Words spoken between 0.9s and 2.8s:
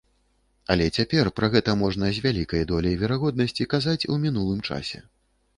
цяпер пра гэта можна з вялікай